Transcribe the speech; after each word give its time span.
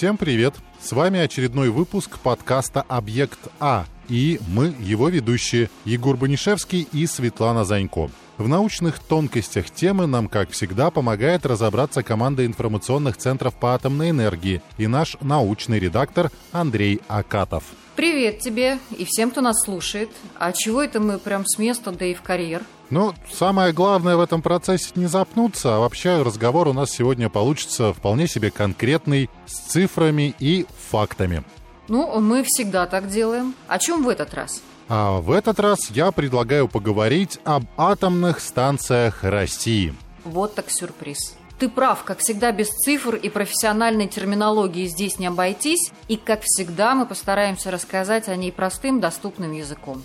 Всем 0.00 0.16
привет! 0.16 0.54
С 0.80 0.92
вами 0.92 1.20
очередной 1.20 1.68
выпуск 1.68 2.20
подкаста 2.20 2.80
«Объект 2.88 3.38
А». 3.60 3.84
И 4.08 4.40
мы, 4.48 4.74
его 4.80 5.10
ведущие, 5.10 5.68
Егор 5.84 6.16
Банишевский 6.16 6.88
и 6.90 7.06
Светлана 7.06 7.66
Занько. 7.66 8.10
В 8.40 8.48
научных 8.48 9.00
тонкостях 9.00 9.70
темы 9.70 10.06
нам, 10.06 10.26
как 10.26 10.48
всегда, 10.48 10.90
помогает 10.90 11.44
разобраться 11.44 12.02
команда 12.02 12.46
информационных 12.46 13.18
центров 13.18 13.54
по 13.54 13.74
атомной 13.74 14.08
энергии 14.08 14.62
и 14.78 14.86
наш 14.86 15.18
научный 15.20 15.78
редактор 15.78 16.30
Андрей 16.50 17.02
Акатов. 17.06 17.64
Привет 17.96 18.38
тебе 18.38 18.78
и 18.96 19.04
всем, 19.04 19.30
кто 19.30 19.42
нас 19.42 19.62
слушает. 19.62 20.08
А 20.38 20.52
чего 20.52 20.82
это 20.82 21.00
мы 21.00 21.18
прям 21.18 21.44
с 21.44 21.58
места, 21.58 21.92
да 21.92 22.06
и 22.06 22.14
в 22.14 22.22
карьер? 22.22 22.62
Ну, 22.88 23.12
самое 23.30 23.74
главное 23.74 24.16
в 24.16 24.20
этом 24.20 24.40
процессе 24.40 24.92
не 24.94 25.04
запнуться, 25.04 25.76
а 25.76 25.80
вообще 25.80 26.22
разговор 26.22 26.66
у 26.68 26.72
нас 26.72 26.90
сегодня 26.90 27.28
получится 27.28 27.92
вполне 27.92 28.26
себе 28.26 28.50
конкретный, 28.50 29.28
с 29.44 29.70
цифрами 29.70 30.34
и 30.38 30.64
фактами. 30.90 31.44
Ну, 31.88 32.18
мы 32.20 32.42
всегда 32.46 32.86
так 32.86 33.10
делаем. 33.10 33.54
О 33.68 33.78
чем 33.78 34.02
в 34.02 34.08
этот 34.08 34.32
раз? 34.32 34.62
А 34.92 35.20
в 35.20 35.30
этот 35.30 35.60
раз 35.60 35.88
я 35.90 36.10
предлагаю 36.10 36.66
поговорить 36.66 37.38
об 37.44 37.62
атомных 37.76 38.40
станциях 38.40 39.22
России. 39.22 39.94
Вот 40.24 40.56
так 40.56 40.68
сюрприз. 40.68 41.36
Ты 41.60 41.68
прав, 41.68 42.02
как 42.02 42.18
всегда, 42.18 42.50
без 42.50 42.70
цифр 42.70 43.14
и 43.14 43.28
профессиональной 43.28 44.08
терминологии 44.08 44.86
здесь 44.86 45.20
не 45.20 45.26
обойтись, 45.26 45.92
и, 46.08 46.16
как 46.16 46.40
всегда, 46.42 46.96
мы 46.96 47.06
постараемся 47.06 47.70
рассказать 47.70 48.28
о 48.28 48.34
ней 48.34 48.50
простым, 48.50 48.98
доступным 48.98 49.52
языком. 49.52 50.02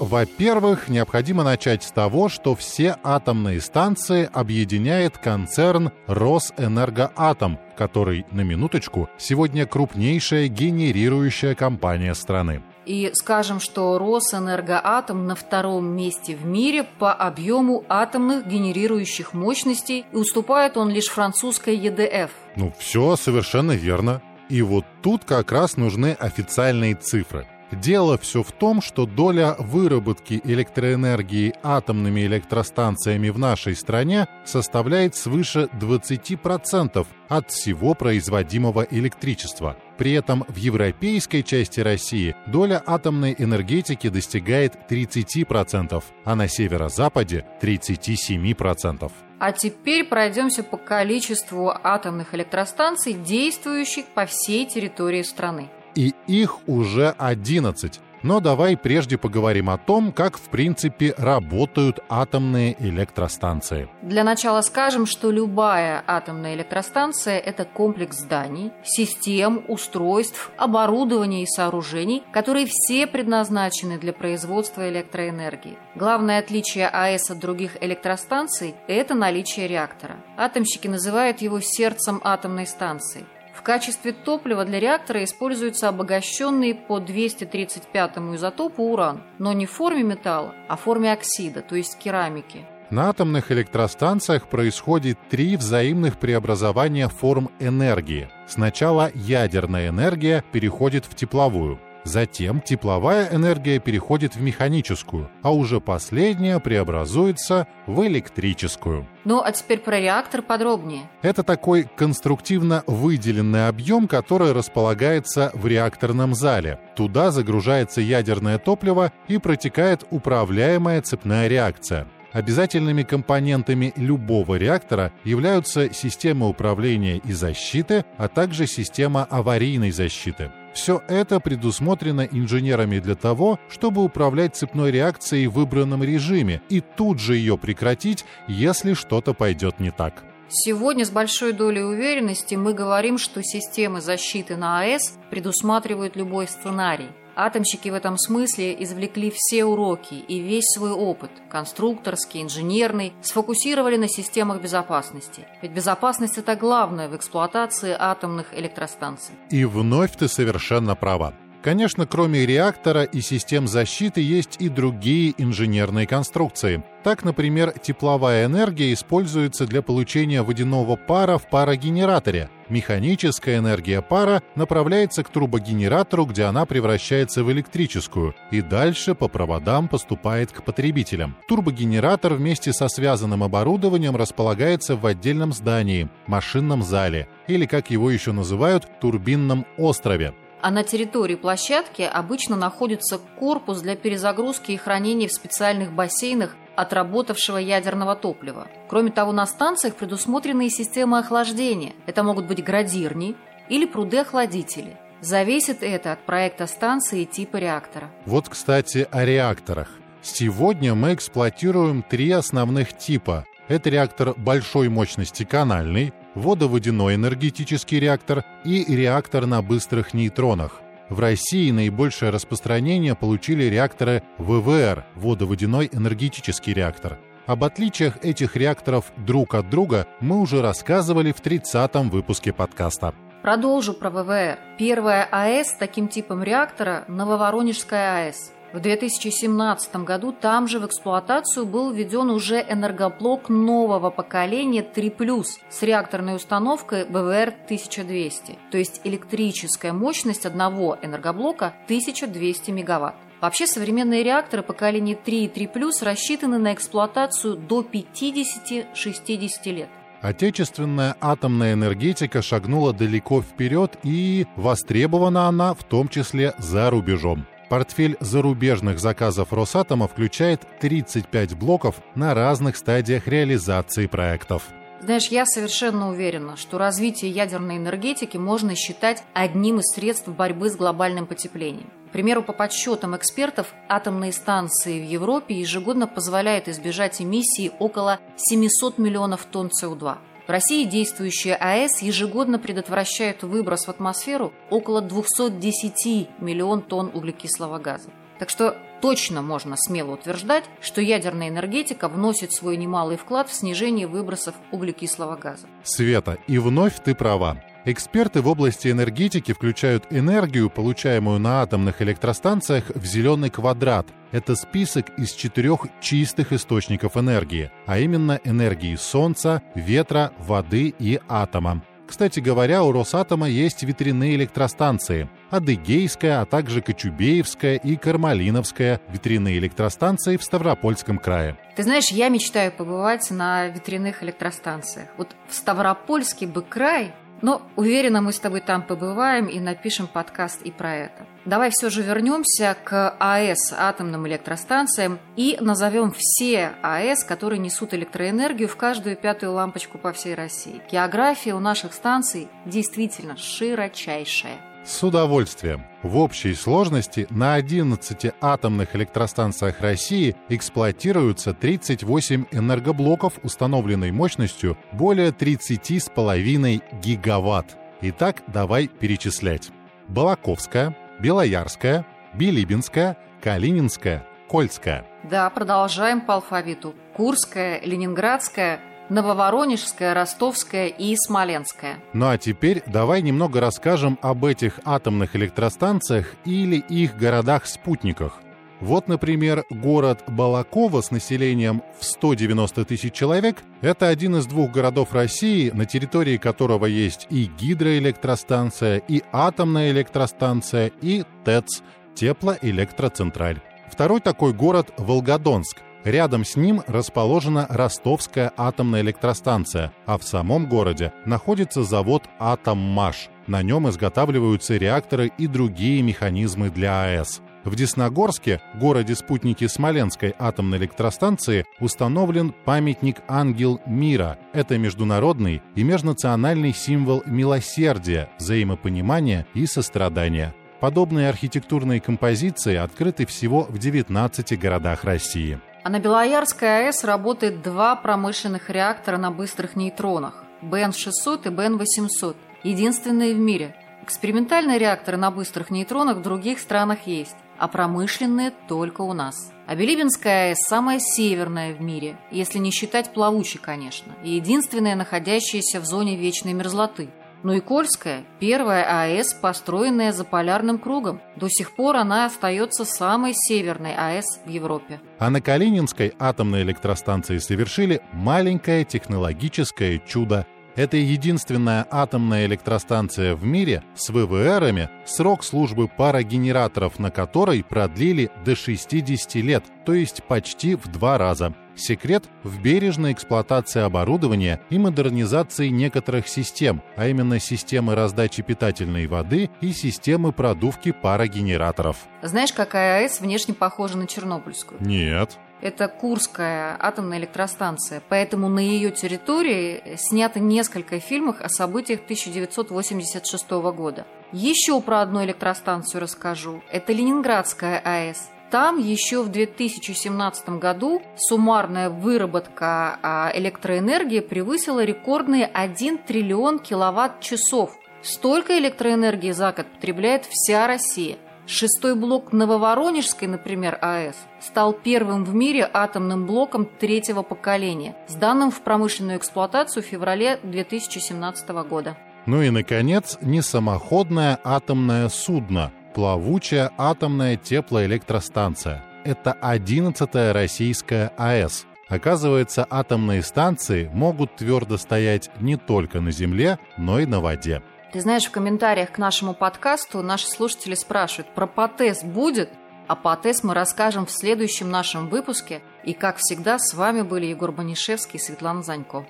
Во-первых, 0.00 0.88
необходимо 0.88 1.42
начать 1.42 1.82
с 1.82 1.90
того, 1.90 2.28
что 2.28 2.54
все 2.54 2.96
атомные 3.02 3.60
станции 3.60 4.30
объединяет 4.32 5.18
концерн 5.18 5.90
«Росэнергоатом», 6.06 7.58
который, 7.76 8.24
на 8.30 8.42
минуточку, 8.42 9.08
сегодня 9.18 9.66
крупнейшая 9.66 10.46
генерирующая 10.46 11.56
компания 11.56 12.14
страны. 12.14 12.62
И 12.86 13.10
скажем, 13.12 13.58
что 13.58 13.98
Росэнергоатом 13.98 15.26
на 15.26 15.34
втором 15.34 15.86
месте 15.86 16.36
в 16.36 16.46
мире 16.46 16.84
по 16.84 17.12
объему 17.12 17.84
атомных 17.88 18.46
генерирующих 18.46 19.34
мощностей, 19.34 20.06
и 20.12 20.16
уступает 20.16 20.76
он 20.76 20.90
лишь 20.90 21.08
французской 21.08 21.76
ЕДФ. 21.76 22.30
Ну, 22.54 22.72
все 22.78 23.16
совершенно 23.16 23.72
верно. 23.72 24.22
И 24.48 24.62
вот 24.62 24.84
тут 25.02 25.24
как 25.24 25.50
раз 25.50 25.76
нужны 25.76 26.16
официальные 26.18 26.94
цифры– 26.94 27.48
Дело 27.70 28.16
все 28.16 28.42
в 28.42 28.50
том, 28.52 28.80
что 28.80 29.04
доля 29.04 29.54
выработки 29.58 30.40
электроэнергии 30.42 31.54
атомными 31.62 32.22
электростанциями 32.22 33.28
в 33.28 33.38
нашей 33.38 33.76
стране 33.76 34.26
составляет 34.46 35.14
свыше 35.14 35.68
20% 35.78 37.06
от 37.28 37.50
всего 37.50 37.92
производимого 37.92 38.86
электричества. 38.90 39.76
При 39.98 40.12
этом 40.12 40.44
в 40.48 40.56
европейской 40.56 41.42
части 41.42 41.80
России 41.80 42.34
доля 42.46 42.82
атомной 42.86 43.34
энергетики 43.36 44.08
достигает 44.08 44.74
30%, 44.88 46.02
а 46.24 46.34
на 46.34 46.48
северо-западе 46.48 47.44
37%. 47.60 49.12
А 49.40 49.52
теперь 49.52 50.04
пройдемся 50.04 50.64
по 50.64 50.78
количеству 50.78 51.70
атомных 51.70 52.34
электростанций, 52.34 53.12
действующих 53.12 54.06
по 54.06 54.24
всей 54.24 54.66
территории 54.66 55.22
страны 55.22 55.68
и 55.94 56.14
их 56.26 56.58
уже 56.66 57.14
11. 57.18 58.00
Но 58.22 58.40
давай 58.40 58.76
прежде 58.76 59.16
поговорим 59.16 59.70
о 59.70 59.78
том, 59.78 60.12
как 60.12 60.38
в 60.38 60.48
принципе 60.48 61.14
работают 61.16 62.00
атомные 62.08 62.76
электростанции. 62.80 63.88
Для 64.02 64.24
начала 64.24 64.62
скажем, 64.62 65.06
что 65.06 65.30
любая 65.30 66.02
атомная 66.06 66.54
электростанция– 66.54 67.38
это 67.44 67.64
комплекс 67.64 68.18
зданий, 68.18 68.72
систем, 68.82 69.64
устройств, 69.68 70.50
оборудования 70.56 71.44
и 71.44 71.46
сооружений, 71.46 72.24
которые 72.32 72.66
все 72.68 73.06
предназначены 73.06 73.98
для 73.98 74.12
производства 74.12 74.88
электроэнергии. 74.88 75.78
Главное 75.94 76.40
отличие 76.40 76.88
АЭС 76.88 77.30
от 77.30 77.38
других 77.38 77.80
электростанций– 77.80 78.74
это 78.88 79.14
наличие 79.14 79.68
реактора. 79.68 80.16
Атомщики 80.36 80.88
называют 80.88 81.40
его 81.40 81.60
сердцем 81.60 82.20
атомной 82.24 82.66
станции– 82.66 83.24
в 83.58 83.62
качестве 83.62 84.12
топлива 84.12 84.64
для 84.64 84.78
реактора 84.78 85.24
используется 85.24 85.88
обогащенный 85.88 86.76
по 86.76 87.00
235 87.00 88.18
изотопу 88.36 88.84
уран, 88.84 89.24
но 89.40 89.52
не 89.52 89.66
в 89.66 89.72
форме 89.72 90.04
металла, 90.04 90.54
а 90.68 90.76
в 90.76 90.82
форме 90.82 91.12
оксида, 91.12 91.62
то 91.62 91.74
есть 91.74 91.98
керамики. 91.98 92.64
На 92.90 93.10
атомных 93.10 93.50
электростанциях 93.50 94.46
происходит 94.46 95.18
три 95.28 95.56
взаимных 95.56 96.20
преобразования 96.20 97.08
форм 97.08 97.50
энергии. 97.58 98.30
Сначала 98.46 99.10
ядерная 99.12 99.88
энергия 99.88 100.44
переходит 100.52 101.04
в 101.04 101.16
тепловую, 101.16 101.80
Затем 102.08 102.62
тепловая 102.62 103.28
энергия 103.34 103.78
переходит 103.78 104.34
в 104.34 104.40
механическую, 104.40 105.30
а 105.42 105.52
уже 105.52 105.78
последняя 105.78 106.58
преобразуется 106.58 107.66
в 107.86 108.02
электрическую. 108.06 109.06
Ну, 109.26 109.42
а 109.42 109.52
теперь 109.52 109.80
про 109.80 110.00
реактор 110.00 110.40
подробнее. 110.40 111.02
Это 111.20 111.42
такой 111.42 111.86
конструктивно 111.96 112.82
выделенный 112.86 113.68
объем, 113.68 114.08
который 114.08 114.52
располагается 114.52 115.50
в 115.52 115.66
реакторном 115.66 116.34
зале. 116.34 116.80
Туда 116.96 117.30
загружается 117.30 118.00
ядерное 118.00 118.56
топливо 118.56 119.12
и 119.28 119.36
протекает 119.36 120.04
управляемая 120.08 121.02
цепная 121.02 121.46
реакция. 121.46 122.08
Обязательными 122.32 123.02
компонентами 123.02 123.92
любого 123.96 124.54
реактора 124.54 125.12
являются 125.24 125.92
система 125.92 126.46
управления 126.46 127.18
и 127.18 127.32
защиты, 127.32 128.06
а 128.16 128.28
также 128.28 128.66
система 128.66 129.24
аварийной 129.24 129.90
защиты. 129.90 130.50
Все 130.78 131.02
это 131.08 131.40
предусмотрено 131.40 132.20
инженерами 132.20 133.00
для 133.00 133.16
того, 133.16 133.58
чтобы 133.68 134.04
управлять 134.04 134.54
цепной 134.54 134.92
реакцией 134.92 135.48
в 135.48 135.54
выбранном 135.54 136.04
режиме 136.04 136.62
и 136.68 136.80
тут 136.80 137.18
же 137.18 137.34
ее 137.34 137.58
прекратить, 137.58 138.24
если 138.46 138.94
что-то 138.94 139.34
пойдет 139.34 139.80
не 139.80 139.90
так. 139.90 140.22
Сегодня 140.48 141.04
с 141.04 141.10
большой 141.10 141.52
долей 141.52 141.82
уверенности 141.82 142.54
мы 142.54 142.74
говорим, 142.74 143.18
что 143.18 143.42
системы 143.42 144.00
защиты 144.00 144.56
на 144.56 144.78
АЭС 144.78 145.18
предусматривают 145.30 146.14
любой 146.14 146.46
сценарий. 146.46 147.08
Атомщики 147.40 147.88
в 147.88 147.94
этом 147.94 148.18
смысле 148.18 148.74
извлекли 148.82 149.32
все 149.32 149.64
уроки 149.64 150.14
и 150.14 150.40
весь 150.40 150.64
свой 150.74 150.90
опыт– 150.90 151.30
конструкторский, 151.48 152.42
инженерный– 152.42 153.12
сфокусировали 153.22 153.96
на 153.96 154.08
системах 154.08 154.60
безопасности. 154.60 155.46
Ведь 155.62 155.70
безопасность– 155.70 156.36
это 156.36 156.56
главное 156.56 157.08
в 157.08 157.14
эксплуатации 157.14 157.94
атомных 157.96 158.58
электростанций. 158.58 159.36
И 159.50 159.64
вновь 159.64 160.16
ты 160.16 160.26
совершенно 160.26 160.96
права. 160.96 161.32
Конечно, 161.60 162.06
кроме 162.06 162.46
реактора 162.46 163.02
и 163.02 163.20
систем 163.20 163.66
защиты 163.66 164.20
есть 164.20 164.56
и 164.60 164.68
другие 164.68 165.34
инженерные 165.38 166.06
конструкции. 166.06 166.84
Так, 167.02 167.24
например, 167.24 167.72
тепловая 167.82 168.46
энергия 168.46 168.92
используется 168.92 169.66
для 169.66 169.82
получения 169.82 170.42
водяного 170.42 170.94
пара 170.94 171.36
в 171.36 171.48
парогенераторе. 171.50 172.48
Механическая 172.68 173.58
энергия 173.58 174.02
пара 174.02 174.42
направляется 174.54 175.24
к 175.24 175.30
трубогенератору, 175.30 176.26
где 176.26 176.44
она 176.44 176.64
превращается 176.64 177.42
в 177.42 177.50
электрическую, 177.50 178.36
и 178.52 178.60
дальше 178.60 179.16
по 179.16 179.26
проводам 179.26 179.88
поступает 179.88 180.52
к 180.52 180.62
потребителям. 180.62 181.36
Турбогенератор 181.48 182.34
вместе 182.34 182.72
со 182.72 182.88
связанным 182.88 183.42
оборудованием 183.42 184.14
располагается 184.14 184.94
в 184.94 185.06
отдельном 185.06 185.52
здании, 185.52 186.08
машинном 186.26 186.82
зале, 186.84 187.26
или, 187.48 187.66
как 187.66 187.90
его 187.90 188.10
еще 188.10 188.32
называют, 188.32 188.86
турбинном 189.00 189.66
острове 189.76 190.34
а 190.60 190.70
на 190.70 190.84
территории 190.84 191.36
площадки 191.36 192.02
обычно 192.02 192.56
находится 192.56 193.18
корпус 193.38 193.80
для 193.80 193.96
перезагрузки 193.96 194.72
и 194.72 194.76
хранения 194.76 195.28
в 195.28 195.32
специальных 195.32 195.92
бассейнах 195.92 196.56
отработавшего 196.76 197.58
ядерного 197.58 198.14
топлива. 198.14 198.68
Кроме 198.88 199.10
того, 199.10 199.32
на 199.32 199.46
станциях 199.46 199.96
предусмотрены 199.96 200.66
и 200.66 200.70
системы 200.70 201.18
охлаждения. 201.18 201.94
Это 202.06 202.22
могут 202.22 202.46
быть 202.46 202.62
градирни 202.62 203.34
или 203.68 203.84
пруды-охладители. 203.84 204.96
Зависит 205.20 205.82
это 205.82 206.12
от 206.12 206.24
проекта 206.24 206.66
станции 206.68 207.22
и 207.22 207.26
типа 207.26 207.56
реактора. 207.56 208.10
Вот, 208.24 208.48
кстати, 208.48 209.08
о 209.10 209.24
реакторах. 209.24 209.88
Сегодня 210.22 210.94
мы 210.94 211.14
эксплуатируем 211.14 212.02
три 212.02 212.30
основных 212.30 212.96
типа. 212.96 213.44
Это 213.66 213.90
реактор 213.90 214.34
большой 214.36 214.88
мощности 214.88 215.44
канальный, 215.44 216.12
водоводяной 216.38 217.16
энергетический 217.16 217.98
реактор 217.98 218.44
и 218.64 218.84
реактор 218.84 219.46
на 219.46 219.60
быстрых 219.60 220.14
нейтронах. 220.14 220.80
В 221.08 221.20
России 221.20 221.70
наибольшее 221.70 222.30
распространение 222.30 223.14
получили 223.14 223.64
реакторы 223.64 224.22
ВВР– 224.38 225.04
водоводяной 225.16 225.88
энергетический 225.92 226.74
реактор. 226.74 227.18
Об 227.46 227.64
отличиях 227.64 228.22
этих 228.22 228.56
реакторов 228.56 229.06
друг 229.16 229.54
от 229.54 229.70
друга 229.70 230.06
мы 230.20 230.38
уже 230.38 230.60
рассказывали 230.60 231.32
в 231.32 231.40
30-м 231.40 232.10
выпуске 232.10 232.52
подкаста. 232.52 233.14
Продолжу 233.42 233.94
про 233.94 234.10
ВВР. 234.10 234.58
Первая 234.78 235.26
АЭС 235.30 235.68
с 235.68 235.76
таким 235.78 236.08
типом 236.08 236.42
реактора– 236.42 237.04
Нововоронежская 237.08 238.26
АЭС. 238.26 238.52
В 238.70 238.80
2017 238.80 239.96
году 240.04 240.30
там 240.38 240.68
же 240.68 240.78
в 240.78 240.84
эксплуатацию 240.84 241.64
был 241.64 241.90
введен 241.90 242.28
уже 242.28 242.60
энергоблок 242.60 243.48
нового 243.48 244.10
поколения 244.10 244.82
3+, 244.82 245.44
с 245.70 245.82
реакторной 245.82 246.36
установкой 246.36 247.04
БВР-1200, 247.04 248.58
то 248.70 248.76
есть 248.76 249.00
электрическая 249.04 249.94
мощность 249.94 250.44
одного 250.44 250.98
энергоблока 251.00 251.72
1200 251.84 252.70
мегаватт. 252.70 253.14
Вообще 253.40 253.66
современные 253.66 254.22
реакторы 254.22 254.62
поколения 254.62 255.14
3 255.14 255.44
и 255.44 255.48
3+, 255.48 256.04
рассчитаны 256.04 256.58
на 256.58 256.74
эксплуатацию 256.74 257.56
до 257.56 257.80
50-60 257.80 259.72
лет. 259.72 259.88
Отечественная 260.20 261.16
атомная 261.22 261.72
энергетика 261.72 262.42
шагнула 262.42 262.92
далеко 262.92 263.40
вперед 263.40 263.96
и 264.02 264.46
востребована 264.56 265.46
она 265.46 265.72
в 265.72 265.84
том 265.84 266.08
числе 266.08 266.52
за 266.58 266.90
рубежом. 266.90 267.46
Портфель 267.68 268.16
зарубежных 268.20 268.98
заказов 268.98 269.52
Росатома 269.52 270.08
включает 270.08 270.62
35 270.80 271.54
блоков 271.54 271.96
на 272.14 272.34
разных 272.34 272.76
стадиях 272.76 273.26
реализации 273.26 274.06
проектов. 274.06 274.62
Знаешь, 275.00 275.28
я 275.28 275.46
совершенно 275.46 276.08
уверена, 276.08 276.56
что 276.56 276.76
развитие 276.76 277.30
ядерной 277.30 277.76
энергетики 277.76 278.36
можно 278.36 278.74
считать 278.74 279.22
одним 279.32 279.78
из 279.78 279.94
средств 279.94 280.28
борьбы 280.28 280.70
с 280.70 280.76
глобальным 280.76 281.26
потеплением. 281.26 281.90
К 282.08 282.10
примеру, 282.10 282.42
по 282.42 282.52
подсчетам 282.52 283.14
экспертов, 283.16 283.74
атомные 283.88 284.32
станции 284.32 284.98
в 284.98 285.04
Европе 285.04 285.54
ежегодно 285.54 286.06
позволяют 286.06 286.66
избежать 286.66 287.20
эмиссии 287.20 287.70
около 287.78 288.18
700 288.36 288.98
миллионов 288.98 289.44
тонн 289.44 289.70
СО2. 289.70 290.16
В 290.48 290.50
России 290.50 290.84
действующие 290.84 291.56
АЭС 291.56 292.00
ежегодно 292.00 292.58
предотвращают 292.58 293.42
выброс 293.42 293.84
в 293.84 293.90
атмосферу 293.90 294.54
около 294.70 295.02
210 295.02 296.40
миллион 296.40 296.80
тонн 296.80 297.10
углекислого 297.12 297.78
газа. 297.78 298.08
Так 298.38 298.48
что 298.48 298.74
точно 299.02 299.42
можно 299.42 299.76
смело 299.76 300.14
утверждать, 300.14 300.64
что 300.80 301.02
ядерная 301.02 301.50
энергетика 301.50 302.08
вносит 302.08 302.54
свой 302.54 302.78
немалый 302.78 303.18
вклад 303.18 303.50
в 303.50 303.54
снижение 303.54 304.06
выбросов 304.06 304.54
углекислого 304.72 305.36
газа. 305.36 305.66
Света, 305.82 306.38
и 306.46 306.56
вновь 306.56 306.98
ты 307.04 307.14
права. 307.14 307.62
Эксперты 307.90 308.42
в 308.42 308.48
области 308.48 308.88
энергетики 308.88 309.54
включают 309.54 310.08
энергию, 310.10 310.68
получаемую 310.68 311.38
на 311.38 311.62
атомных 311.62 312.02
электростанциях, 312.02 312.90
в 312.94 313.02
зеленый 313.06 313.48
квадрат. 313.48 314.06
Это 314.30 314.56
список 314.56 315.18
из 315.18 315.32
четырех 315.32 315.86
чистых 315.98 316.52
источников 316.52 317.16
энергии, 317.16 317.70
а 317.86 317.98
именно 317.98 318.40
энергии 318.44 318.94
солнца, 318.94 319.62
ветра, 319.74 320.32
воды 320.38 320.94
и 320.98 321.18
атома. 321.28 321.82
Кстати 322.06 322.40
говоря, 322.40 322.82
у 322.82 322.92
Росатома 322.92 323.48
есть 323.48 323.82
ветряные 323.82 324.34
электростанции. 324.34 325.30
Адыгейская, 325.48 326.42
а 326.42 326.44
также 326.44 326.82
Кочубеевская 326.82 327.76
и 327.76 327.96
Кармалиновская 327.96 329.00
ветряные 329.08 329.56
электростанции 329.56 330.36
в 330.36 330.44
Ставропольском 330.44 331.16
крае. 331.16 331.56
Ты 331.74 331.84
знаешь, 331.84 332.10
я 332.10 332.28
мечтаю 332.28 332.70
побывать 332.70 333.30
на 333.30 333.68
ветряных 333.68 334.22
электростанциях. 334.22 335.08
Вот 335.16 335.34
в 335.48 335.54
Ставропольский 335.54 336.46
бы 336.46 336.60
край 336.60 337.14
но 337.42 337.62
уверена, 337.76 338.20
мы 338.20 338.32
с 338.32 338.38
тобой 338.38 338.60
там 338.60 338.82
побываем 338.82 339.46
и 339.46 339.60
напишем 339.60 340.06
подкаст 340.06 340.62
и 340.62 340.70
про 340.70 340.94
это. 340.94 341.26
Давай 341.44 341.70
все 341.70 341.88
же 341.88 342.02
вернемся 342.02 342.76
к 342.84 343.16
АЭС, 343.18 343.72
атомным 343.76 344.26
электростанциям, 344.28 345.18
и 345.36 345.56
назовем 345.60 346.12
все 346.16 346.72
АЭС, 346.82 347.24
которые 347.24 347.58
несут 347.58 347.94
электроэнергию 347.94 348.68
в 348.68 348.76
каждую 348.76 349.16
пятую 349.16 349.52
лампочку 349.52 349.98
по 349.98 350.12
всей 350.12 350.34
России. 350.34 350.82
География 350.90 351.54
у 351.54 351.60
наших 351.60 351.94
станций 351.94 352.48
действительно 352.66 353.36
широчайшая. 353.36 354.67
С 354.88 355.02
удовольствием. 355.04 355.84
В 356.02 356.16
общей 356.16 356.54
сложности 356.54 357.26
на 357.28 357.56
11 357.56 358.32
атомных 358.40 358.96
электростанциях 358.96 359.82
России 359.82 360.34
эксплуатируются 360.48 361.52
38 361.52 362.46
энергоблоков 362.52 363.34
установленной 363.42 364.12
мощностью 364.12 364.78
более 364.92 365.28
30,5 365.28 367.00
гигаватт. 367.02 367.76
Итак, 368.00 368.42
давай 368.46 368.88
перечислять. 368.88 369.68
Балаковская, 370.08 370.96
Белоярская, 371.20 372.06
Билибинская, 372.32 373.18
Калининская, 373.42 374.24
Кольская. 374.48 375.04
Да, 375.22 375.50
продолжаем 375.50 376.22
по 376.22 376.36
алфавиту. 376.36 376.94
Курская, 377.14 377.78
Ленинградская, 377.82 378.80
Нововоронежская, 379.08 380.14
Ростовская 380.14 380.88
и 380.88 381.14
Смоленская. 381.16 381.98
Ну 382.12 382.28
а 382.28 382.38
теперь 382.38 382.82
давай 382.86 383.22
немного 383.22 383.60
расскажем 383.60 384.18
об 384.22 384.44
этих 384.44 384.80
атомных 384.84 385.36
электростанциях 385.36 386.34
или 386.44 386.76
их 386.76 387.16
городах-спутниках. 387.16 388.40
Вот, 388.80 389.08
например, 389.08 389.64
город 389.70 390.22
Балакова 390.28 391.00
с 391.00 391.10
населением 391.10 391.82
в 391.98 392.04
190 392.04 392.84
тысяч 392.84 393.12
человек– 393.12 393.56
это 393.80 394.06
один 394.06 394.36
из 394.36 394.46
двух 394.46 394.70
городов 394.70 395.12
России, 395.12 395.70
на 395.70 395.84
территории 395.84 396.36
которого 396.36 396.86
есть 396.86 397.26
и 397.28 397.50
гидроэлектростанция, 397.58 399.02
и 399.08 399.24
атомная 399.32 399.90
электростанция, 399.90 400.92
и 401.02 401.24
ТЭЦ– 401.44 401.82
теплоэлектроцентраль. 402.14 403.60
Второй 403.90 404.20
такой 404.20 404.52
город– 404.52 404.92
Волгодонск. 404.96 405.78
Рядом 406.08 406.42
с 406.42 406.56
ним 406.56 406.80
расположена 406.86 407.66
Ростовская 407.68 408.50
атомная 408.56 409.02
электростанция, 409.02 409.92
а 410.06 410.16
в 410.16 410.24
самом 410.24 410.66
городе 410.66 411.12
находится 411.26 411.82
завод 411.82 412.22
«Атоммаш». 412.38 413.28
На 413.46 413.62
нем 413.62 413.90
изготавливаются 413.90 414.78
реакторы 414.78 415.30
и 415.36 415.46
другие 415.46 416.00
механизмы 416.00 416.70
для 416.70 417.02
АЭС. 417.02 417.42
В 417.64 417.76
Десногорске, 417.76 418.62
городе-спутнике 418.80 419.68
Смоленской 419.68 420.34
атомной 420.38 420.78
электростанции, 420.78 421.66
установлен 421.78 422.54
памятник 422.64 423.18
«Ангел 423.28 423.78
мира». 423.84 424.38
Это 424.54 424.78
международный 424.78 425.60
и 425.74 425.82
межнациональный 425.82 426.72
символ 426.72 427.22
милосердия, 427.26 428.30
взаимопонимания 428.38 429.46
и 429.52 429.66
сострадания. 429.66 430.54
Подобные 430.80 431.28
архитектурные 431.28 432.00
композиции 432.00 432.76
открыты 432.76 433.26
всего 433.26 433.64
в 433.64 433.76
19 433.76 434.58
городах 434.58 435.04
России. 435.04 435.58
А 435.88 435.90
на 435.90 436.00
Белоярской 436.00 436.88
АЭС 436.88 437.02
работает 437.02 437.62
два 437.62 437.96
промышленных 437.96 438.68
реактора 438.68 439.16
на 439.16 439.30
быстрых 439.30 439.74
нейтронах– 439.74 440.44
БН-600 440.60 441.46
и 441.46 441.48
БН-800, 441.48 442.36
единственные 442.62 443.34
в 443.34 443.38
мире. 443.38 443.74
Экспериментальные 444.02 444.78
реакторы 444.78 445.16
на 445.16 445.30
быстрых 445.30 445.70
нейтронах 445.70 446.18
в 446.18 446.22
других 446.22 446.58
странах 446.58 447.06
есть, 447.06 447.36
а 447.56 447.68
промышленные 447.68 448.52
только 448.68 449.00
у 449.00 449.14
нас. 449.14 449.50
А 449.66 449.74
Билибинская 449.74 450.50
АЭС 450.50 450.58
самая 450.68 450.98
северная 451.00 451.72
в 451.72 451.80
мире, 451.80 452.18
если 452.30 452.58
не 452.58 452.70
считать 452.70 453.14
плавучей, 453.14 453.58
конечно, 453.58 454.12
и 454.22 454.32
единственная, 454.32 454.94
находящаяся 454.94 455.80
в 455.80 455.86
зоне 455.86 456.16
вечной 456.16 456.52
мерзлоты– 456.52 457.08
ну 457.42 457.52
и 457.52 457.60
Кольская– 457.60 458.24
первая 458.40 458.84
АЭС, 459.02 459.34
построенная 459.34 460.12
за 460.12 460.24
полярным 460.24 460.78
кругом. 460.78 461.20
До 461.36 461.48
сих 461.48 461.76
пор 461.76 461.96
она 461.96 462.26
остается 462.26 462.84
самой 462.84 463.32
северной 463.34 463.94
АЭС 463.94 464.40
в 464.44 464.48
Европе. 464.48 465.00
А 465.18 465.30
на 465.30 465.40
Калининской 465.40 466.14
атомной 466.18 466.62
электростанции 466.62 467.38
совершили 467.38 468.00
маленькое 468.12 468.84
технологическое 468.84 469.98
чудо 469.98 470.46
это 470.78 470.96
единственная 470.96 471.88
атомная 471.90 472.46
электростанция 472.46 473.34
в 473.34 473.42
мире 473.42 473.82
с 473.96 474.10
ВВРами, 474.10 474.88
срок 475.06 475.42
службы 475.42 475.88
парогенераторов 475.88 477.00
на 477.00 477.10
которой 477.10 477.64
продлили 477.64 478.30
до 478.44 478.54
60 478.54 479.34
лет, 479.42 479.64
то 479.84 479.92
есть 479.92 480.22
почти 480.22 480.76
в 480.76 480.86
два 480.86 481.18
раза. 481.18 481.52
Секрет 481.78 482.24
в 482.42 482.60
бережной 482.60 483.12
эксплуатации 483.12 483.82
оборудования 483.82 484.60
и 484.68 484.78
модернизации 484.78 485.68
некоторых 485.68 486.26
систем, 486.26 486.82
а 486.96 487.06
именно 487.06 487.38
системы 487.38 487.94
раздачи 487.94 488.42
питательной 488.42 489.06
воды 489.06 489.48
и 489.60 489.72
системы 489.72 490.32
продувки 490.32 490.90
парогенераторов. 490.90 491.96
Знаешь, 492.20 492.52
какая 492.52 493.02
АЭС 493.02 493.20
внешне 493.20 493.54
похожа 493.54 493.96
на 493.96 494.08
Чернобыльскую? 494.08 494.82
Нет. 494.82 495.38
Это 495.60 495.88
Курская 495.88 496.76
атомная 496.78 497.18
электростанция, 497.18 498.02
поэтому 498.08 498.48
на 498.48 498.60
ее 498.60 498.90
территории 498.90 499.96
снято 499.96 500.40
несколько 500.40 501.00
фильмов 501.00 501.40
о 501.40 501.48
событиях 501.48 502.00
1986 502.00 503.50
года. 503.50 504.06
Еще 504.32 504.80
про 504.80 505.00
одну 505.00 505.24
электростанцию 505.24 506.02
расскажу. 506.02 506.62
Это 506.70 506.92
Ленинградская 506.92 507.80
АЭС. 507.84 508.30
Там 508.50 508.78
еще 508.78 509.22
в 509.22 509.28
2017 509.28 510.48
году 510.58 511.02
суммарная 511.16 511.90
выработка 511.90 512.98
а, 513.02 513.30
электроэнергии 513.34 514.20
превысила 514.20 514.84
рекордные 514.84 515.46
1 515.46 515.98
триллион 515.98 516.58
киловатт-часов. 516.58 517.76
Столько 518.02 518.58
электроэнергии 518.58 519.32
за 519.32 519.52
год 519.52 519.66
потребляет 519.66 520.24
вся 520.24 520.66
Россия– 520.66 521.16
Шестой 521.50 521.94
блок 521.94 522.34
Нововоронежской, 522.34 523.26
например, 523.26 523.78
АЭС, 523.80 524.16
стал 524.38 524.74
первым 524.74 525.24
в 525.24 525.34
мире 525.34 525.68
атомным 525.72 526.26
блоком 526.26 526.66
третьего 526.66 527.22
поколения, 527.22 527.96
сданным 528.06 528.50
в 528.50 528.60
промышленную 528.60 529.16
эксплуатацию 529.16 529.82
в 529.82 529.86
феврале 529.86 530.38
2017 530.42 531.48
года. 531.66 531.96
Ну 532.26 532.42
и, 532.42 532.50
наконец, 532.50 533.16
несамоходное 533.22 534.38
атомное 534.44 535.08
судно– 535.08 535.72
плавучая 535.98 536.70
атомная 536.78 537.36
теплоэлектростанция. 537.36 538.84
Это 539.04 539.36
11-я 539.42 540.32
российская 540.32 541.10
АЭС. 541.16 541.66
Оказывается, 541.88 542.64
атомные 542.70 543.24
станции 543.24 543.90
могут 543.92 544.36
твердо 544.36 544.76
стоять 544.76 545.28
не 545.40 545.56
только 545.56 546.00
на 546.00 546.12
Земле, 546.12 546.60
но 546.76 547.00
и 547.00 547.06
на 547.06 547.18
воде. 547.18 547.62
Ты 547.92 548.00
знаешь, 548.00 548.26
в 548.26 548.30
комментариях 548.30 548.92
к 548.92 548.98
нашему 548.98 549.34
подкасту 549.34 550.00
наши 550.04 550.28
слушатели 550.28 550.76
спрашивают, 550.76 551.34
про 551.34 551.48
ПАТЭС 551.48 552.04
будет? 552.04 552.50
О 552.86 552.94
ПАТЭС 552.94 553.42
мы 553.42 553.52
расскажем 553.52 554.06
в 554.06 554.12
следующем 554.12 554.70
нашем 554.70 555.08
выпуске. 555.08 555.62
И, 555.82 555.94
как 555.94 556.18
всегда, 556.18 556.60
с 556.60 556.74
вами 556.74 557.02
были 557.02 557.26
Егор 557.26 557.50
Банишевский 557.50 558.20
и 558.20 558.22
Светлана 558.22 558.62
Занько. 558.62 559.04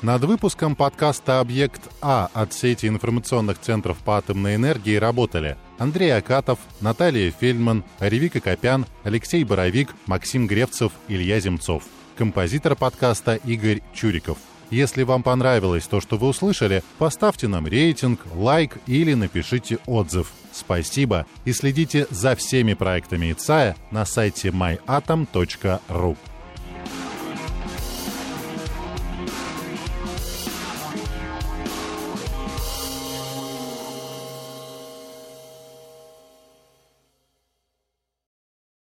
Над 0.00 0.22
выпуском 0.22 0.76
подкаста 0.76 1.40
«Объект 1.40 1.90
А» 2.00 2.30
от 2.32 2.52
сети 2.52 2.86
информационных 2.86 3.58
центров 3.58 3.98
по 3.98 4.16
атомной 4.16 4.54
энергии 4.54 4.94
работали 4.94 5.56
Андрей 5.76 6.16
Акатов, 6.16 6.60
Наталья 6.80 7.32
Фельдман, 7.32 7.82
Ревика 7.98 8.38
Копян, 8.38 8.86
Алексей 9.02 9.42
Боровик, 9.42 9.88
Максим 10.06 10.46
Гревцев, 10.46 10.92
Илья 11.08 11.40
Земцов. 11.40 11.82
Композитор 12.16 12.76
подкаста 12.76 13.34
Игорь 13.34 13.82
Чуриков. 13.92 14.38
Если 14.70 15.02
вам 15.02 15.24
понравилось 15.24 15.88
то, 15.88 16.00
что 16.00 16.16
вы 16.16 16.28
услышали, 16.28 16.84
поставьте 16.98 17.48
нам 17.48 17.66
рейтинг, 17.66 18.20
лайк 18.36 18.78
или 18.86 19.14
напишите 19.14 19.78
отзыв. 19.86 20.30
Спасибо 20.52 21.26
и 21.44 21.52
следите 21.52 22.06
за 22.10 22.36
всеми 22.36 22.74
проектами 22.74 23.32
ИЦАЯ 23.32 23.74
на 23.90 24.04
сайте 24.04 24.50
myatom.ru. 24.50 26.16